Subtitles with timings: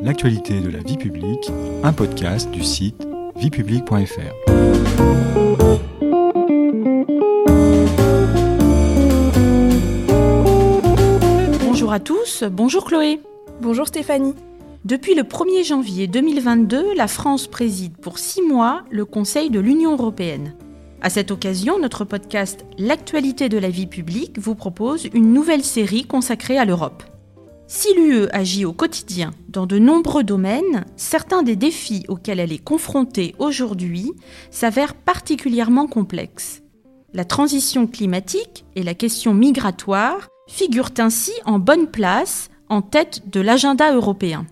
[0.00, 1.50] L'actualité de la vie publique,
[1.82, 4.52] un podcast du site viepublique.fr.
[11.64, 13.20] Bonjour à tous, bonjour Chloé.
[13.60, 14.34] Bonjour Stéphanie.
[14.84, 19.94] Depuis le 1er janvier 2022, la France préside pour six mois le Conseil de l'Union
[19.94, 20.54] européenne.
[21.02, 26.04] À cette occasion, notre podcast L'actualité de la vie publique vous propose une nouvelle série
[26.04, 27.02] consacrée à l'Europe.
[27.70, 32.64] Si l'UE agit au quotidien dans de nombreux domaines, certains des défis auxquels elle est
[32.64, 34.10] confrontée aujourd'hui
[34.50, 36.62] s'avèrent particulièrement complexes.
[37.12, 43.40] La transition climatique et la question migratoire figurent ainsi en bonne place en tête de
[43.40, 44.46] l'agenda européen.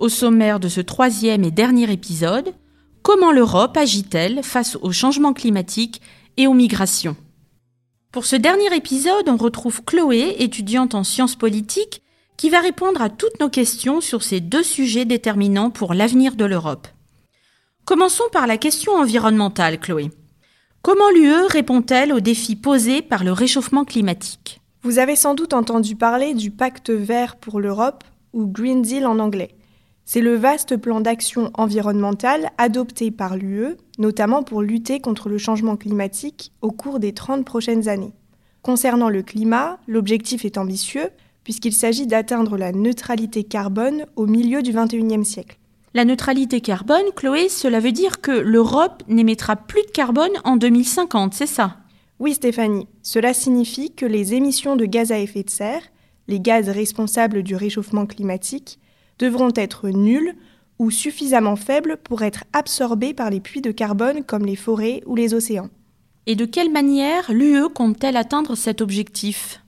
[0.00, 2.54] Au sommaire de ce troisième et dernier épisode,
[3.02, 6.00] comment l'Europe agit-elle face au changement climatique
[6.36, 7.14] et aux migrations?
[8.10, 12.02] Pour ce dernier épisode, on retrouve Chloé, étudiante en sciences politiques,
[12.36, 16.44] qui va répondre à toutes nos questions sur ces deux sujets déterminants pour l'avenir de
[16.44, 16.88] l'Europe.
[17.84, 20.10] Commençons par la question environnementale, Chloé.
[20.82, 24.60] Comment l'UE répond-elle aux défis posés par le réchauffement climatique?
[24.82, 29.18] Vous avez sans doute entendu parler du pacte vert pour l'Europe, ou Green Deal en
[29.18, 29.56] anglais.
[30.04, 35.76] C'est le vaste plan d'action environnementale adopté par l'UE, notamment pour lutter contre le changement
[35.76, 38.12] climatique au cours des 30 prochaines années.
[38.62, 41.08] Concernant le climat, l'objectif est ambitieux,
[41.46, 45.58] puisqu'il s'agit d'atteindre la neutralité carbone au milieu du XXIe siècle.
[45.94, 51.34] La neutralité carbone, Chloé, cela veut dire que l'Europe n'émettra plus de carbone en 2050,
[51.34, 51.76] c'est ça?
[52.18, 55.82] Oui Stéphanie, cela signifie que les émissions de gaz à effet de serre,
[56.26, 58.80] les gaz responsables du réchauffement climatique,
[59.20, 60.34] devront être nulles
[60.80, 65.14] ou suffisamment faibles pour être absorbées par les puits de carbone comme les forêts ou
[65.14, 65.70] les océans.
[66.26, 69.62] Et de quelle manière l'UE compte-t-elle atteindre cet objectif?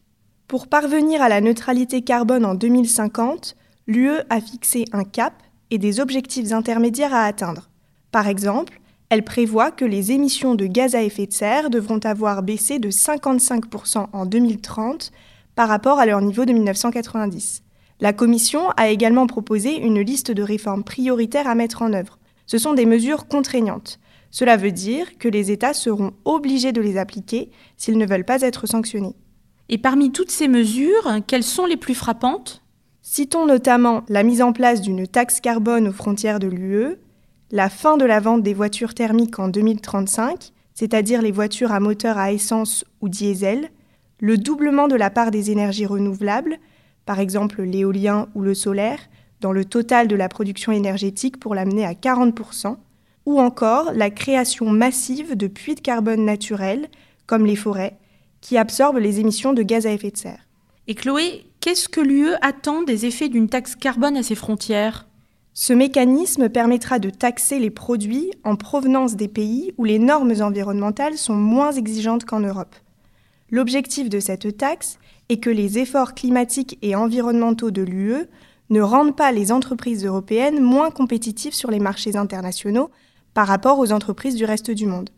[0.49, 3.55] Pour parvenir à la neutralité carbone en 2050,
[3.87, 5.35] l'UE a fixé un cap
[5.71, 7.69] et des objectifs intermédiaires à atteindre.
[8.13, 12.43] Par exemple, elle prévoit que les émissions de gaz à effet de serre devront avoir
[12.43, 15.13] baissé de 55% en 2030
[15.55, 17.63] par rapport à leur niveau de 1990.
[18.01, 22.19] La Commission a également proposé une liste de réformes prioritaires à mettre en œuvre.
[22.47, 24.01] Ce sont des mesures contraignantes.
[24.31, 28.41] Cela veut dire que les États seront obligés de les appliquer s'ils ne veulent pas
[28.41, 29.15] être sanctionnés.
[29.71, 32.63] Et parmi toutes ces mesures, quelles sont les plus frappantes?
[33.03, 36.97] Citons notamment la mise en place d'une taxe carbone aux frontières de l'UE,
[37.51, 42.17] la fin de la vente des voitures thermiques en 2035, c'est-à-dire les voitures à moteur
[42.17, 43.71] à essence ou diesel,
[44.21, 46.59] le doublement de la part des énergies renouvelables,
[47.05, 48.99] par exemple l'éolien ou le solaire,
[49.41, 52.77] dans le total de la production énergétique pour l'amener à 40%,
[53.27, 56.89] ou encore la création massive de puits de carbone naturels,
[57.27, 57.99] comme les forêts,
[58.41, 60.47] qui absorbent les émissions de gaz à effet de serre.
[60.87, 65.07] Et Chloé, qu'est-ce que l'UE attend des effets d'une taxe carbone à ses frontières?
[65.55, 71.19] Ce mécanisme permettra de taxer les produits en provenance des pays où les normes environnementales
[71.19, 72.77] sont moins exigeantes qu'en Europe.
[73.51, 78.27] L'objectif de cette taxe et que les efforts climatiques et environnementaux de l'UE
[78.71, 82.91] ne rendent pas les entreprises européennes moins compétitives sur les marchés internationaux
[83.35, 85.11] par rapport aux entreprises du reste du monde.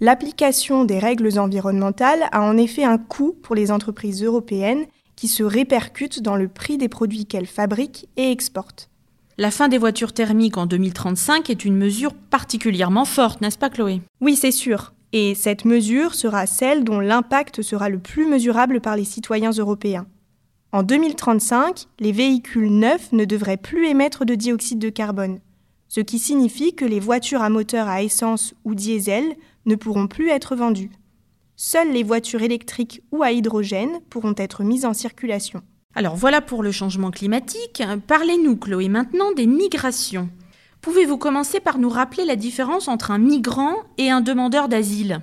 [0.00, 4.84] L'application des règles environnementales a en effet un coût pour les entreprises européennes
[5.16, 8.90] qui se répercute dans le prix des produits qu'elles fabriquent et exportent.
[9.38, 14.02] La fin des voitures thermiques en 2035 est une mesure particulièrement forte, n'est-ce pas Chloé?
[14.20, 14.92] Oui, c'est sûr.
[15.12, 20.06] Et cette mesure sera celle dont l'impact sera le plus mesurable par les citoyens européens.
[20.72, 25.38] En 2035, les véhicules neufs ne devraient plus émettre de dioxyde de carbone,
[25.88, 29.24] ce qui signifie que les voitures à moteur à essence ou diesel
[29.66, 30.92] ne pourront plus être vendues.
[31.56, 35.62] Seules les voitures électriques ou à hydrogène pourront être mises en circulation.
[35.94, 37.82] Alors voilà pour le changement climatique.
[38.06, 40.28] Parlez-nous, Chloé, maintenant des migrations.
[40.82, 45.20] Pouvez-vous commencer par nous rappeler la différence entre un migrant et un demandeur d'asile?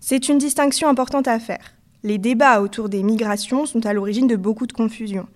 [0.00, 1.74] C'est une distinction importante à faire.
[2.02, 5.26] Les débats autour des migrations sont à l'origine de beaucoup de confusion.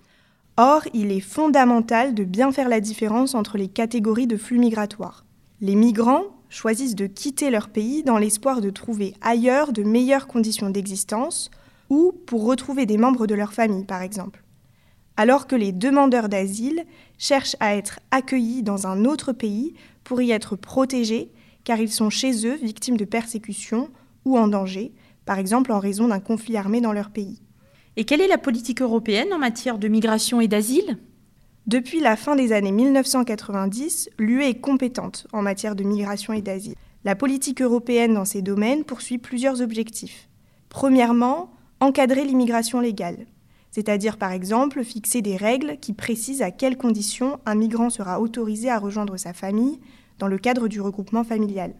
[0.57, 5.25] Or, il est fondamental de bien faire la différence entre les catégories de flux migratoires.
[5.61, 10.69] Les migrants choisissent de quitter leur pays dans l'espoir de trouver ailleurs de meilleures conditions
[10.69, 11.51] d'existence
[11.89, 14.43] ou pour retrouver des membres de leur famille, par exemple
[15.19, 16.85] alors que les demandeurs d'asile
[17.17, 19.73] cherchent à être accueillis dans un autre pays
[20.05, 21.29] pour y être protégés
[21.65, 23.89] car ils sont chez eux victimes de persécutions
[24.23, 24.93] ou en danger,
[25.25, 27.41] par exemple en raison d'un conflit armé dans leur pays.
[27.97, 30.97] Et quelle est la politique européenne en matière de migration et d'asile?
[31.69, 36.73] Depuis la fin des années 1990, l'UE est compétente en matière de migration et d'asile.
[37.03, 40.29] La politique européenne dans ces domaines poursuit plusieurs objectifs.
[40.69, 43.27] Premièrement, encadrer l'immigration légale.
[43.69, 48.71] c'est-à-dire par exemple fixer des règles qui précisent à quelles conditions un migrant sera autorisé
[48.71, 49.79] à rejoindre sa famille
[50.17, 51.75] dans le cadre du regroupement familial.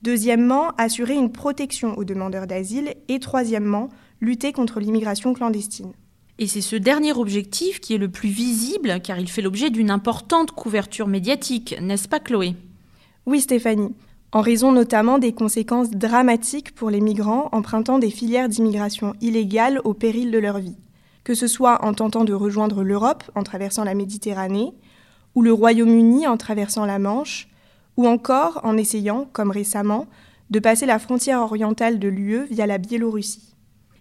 [0.00, 3.90] Deuxièmement, assurer une protection aux demandeurs d'asile et troisièmement,
[4.22, 5.92] lutter contre l'immigration clandestine.
[6.40, 9.90] Et c'est ce dernier objectif qui est le plus visible car il fait l'objet d'une
[9.90, 12.54] importante couverture médiatique, n'est-ce pas Chloé?
[13.26, 13.92] Oui Stéphanie,
[14.30, 19.94] en raison notamment des conséquences dramatiques pour les migrants empruntant des filières d'immigration illégale au
[19.94, 20.76] péril de leur vie,
[21.24, 24.72] que ce soit en tentant de rejoindre l'Europe en traversant la Méditerranée,
[25.34, 27.48] ou le Royaume-Uni en traversant la Manche,
[27.96, 30.06] ou encore en essayant, comme récemment,
[30.50, 33.56] de passer la frontière orientale de l'UE via la Biélorussie.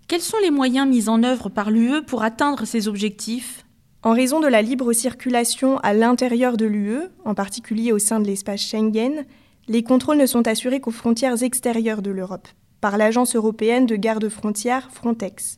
[0.08, 3.66] Quels sont les moyens mis en œuvre par l'UE pour atteindre ces objectifs?
[4.04, 8.26] En raison de la libre circulation à l'intérieur de l'UE, en particulier au sein de
[8.26, 9.26] l'espace Schengen,
[9.68, 12.48] les contrôles ne sont assurés qu'aux frontières extérieures de l'Europe,
[12.80, 15.58] par l'agence européenne de garde-frontières Frontex.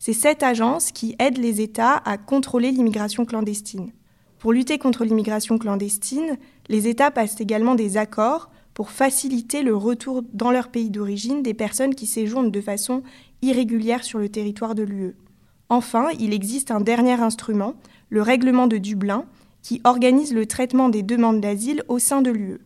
[0.00, 3.92] C'est cette agence qui aide les États à contrôler l'immigration clandestine.
[4.40, 10.22] Pour lutter contre l'immigration clandestine, les États passent également des accords pour faciliter le retour
[10.34, 13.02] dans leur pays d'origine des personnes qui séjournent de façon
[13.42, 15.14] irrégulière sur le territoire de l'UE.
[15.68, 17.74] Enfin, il existe un dernier instrument,
[18.08, 19.24] le règlement de Dublin,
[19.62, 22.60] qui organise le traitement des demandes d'asile au sein de l'UE.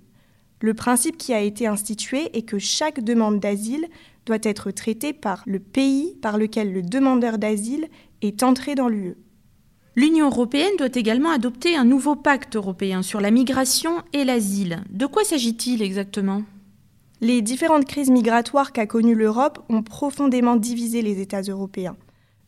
[0.60, 3.86] Le principe qui a été institué est que chaque demande d'asile
[4.26, 7.88] doit être traitée par le pays par lequel le demandeur d'asile
[8.20, 9.16] est entré dans l'UE.
[9.96, 14.84] L'Union européenne doit également adopter un nouveau pacte européen sur la migration et l'asile.
[14.90, 16.42] De quoi s'agit-il exactement?
[17.22, 21.96] Les différentes crises migratoires qu'a connues l'Europe ont profondément divisé les États européens.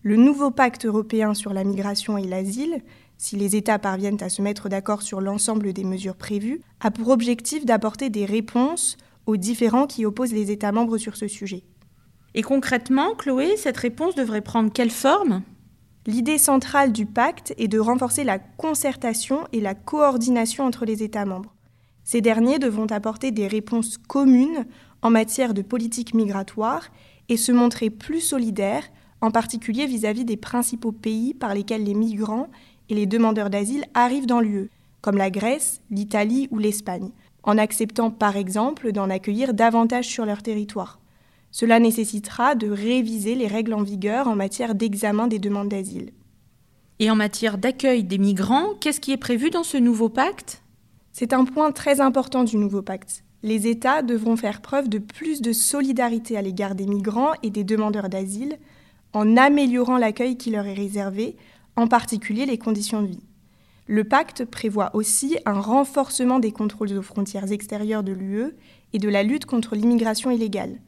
[0.03, 2.83] Le nouveau pacte européen sur la migration et l'asile,
[3.19, 7.09] si les États parviennent à se mettre d'accord sur l'ensemble des mesures prévues, a pour
[7.09, 8.97] objectif d'apporter des réponses
[9.27, 11.65] aux différends qui opposent les États membres sur ce sujet.
[12.35, 15.43] Et concrètement, Chloé, cette réponse devrait prendre quelle forme?
[16.07, 21.27] L'idée centrale du pacte est de renforcer la concertation et la coordination entre les États
[21.27, 21.52] membres.
[22.05, 24.67] Ces derniers devront apporter des réponses communes
[25.03, 26.89] en matière de politique migratoire
[27.29, 28.85] et se montrer plus solidaires,
[29.21, 32.49] en particulier vis-à-vis des principaux pays par lesquels les migrants
[32.89, 34.71] et les demandeurs d'asile arrivent dans l'UE,
[35.01, 37.11] comme la Grèce, l'Italie ou l'Espagne,
[37.45, 40.99] en acceptant par exemple d'en accueillir davantage sur leur territoire.
[41.51, 46.11] Cela nécessitera de réviser les règles en vigueur en matière d'examen des demandes d'asile.
[46.99, 50.62] Et en matière d'accueil des migrants, qu'est-ce qui est prévu dans ce nouveau pacte?
[51.13, 53.25] C'est un point très important du nouveau pacte.
[53.43, 57.65] Les États devront faire preuve de plus de solidarité à l'égard des migrants et des
[57.65, 58.59] demandeurs d'asile
[59.13, 61.37] en améliorant l'accueil qui leur est réservé,
[61.77, 63.23] en particulier les conditions de vie.
[63.89, 68.55] Le pacte prévoit aussi un renforcement des contrôles aux frontières extérieures de l'UE
[68.93, 70.81] et de la lutte contre l'immigration illégale.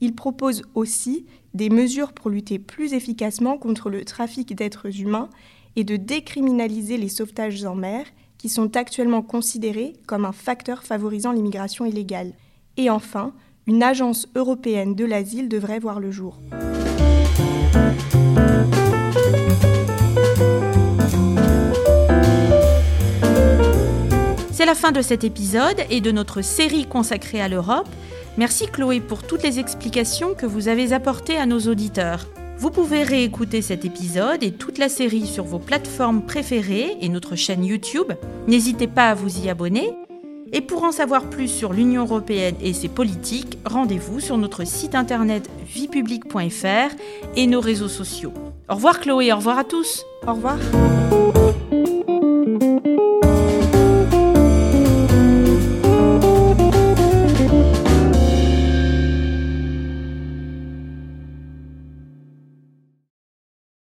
[0.00, 5.28] Il propose aussi des mesures pour lutter plus efficacement contre le trafic d'êtres humains
[5.76, 8.06] et de décriminaliser les sauvetages en mer
[8.38, 12.32] qui sont actuellement considérés comme un facteur favorisant l'immigration illégale.
[12.76, 13.32] Et enfin,
[13.66, 16.38] une agence européenne de l'asile devrait voir le jour.
[24.52, 27.88] C'est la fin de cet épisode et de notre série consacrée à l'Europe.
[28.38, 32.26] Merci Chloé pour toutes les explications que vous avez apportées à nos auditeurs.
[32.58, 37.36] Vous pouvez réécouter cet épisode et toute la série sur vos plateformes préférées et notre
[37.36, 38.12] chaîne YouTube.
[38.48, 39.92] N'hésitez pas à vous y abonner.
[40.52, 44.96] Et pour en savoir plus sur l'Union européenne et ses politiques, rendez-vous sur notre site
[44.96, 46.96] internet viepublique.fr
[47.36, 48.32] et nos réseaux sociaux.
[48.68, 50.04] Au revoir Chloé, au revoir à tous.
[50.26, 50.58] Au revoir.